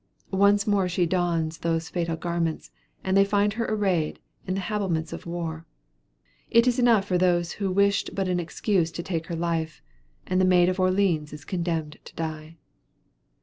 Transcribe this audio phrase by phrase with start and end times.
[0.33, 2.71] Once more she dons those fatal garments,
[3.03, 5.63] and they find her arrayed in the habiliments of war.
[6.49, 9.83] It is enough for those who wished but an excuse to take her life,
[10.25, 12.57] and the Maid of Orleans is condemned to die.